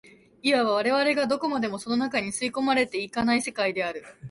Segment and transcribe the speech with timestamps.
[0.41, 4.03] いわば我々がどこまでもその中に吸い込まれ行く世界である。